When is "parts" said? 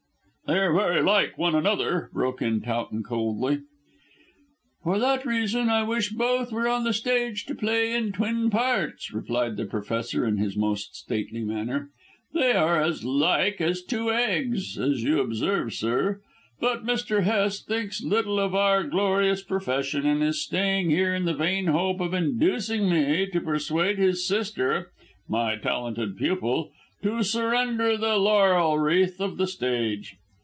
8.49-9.13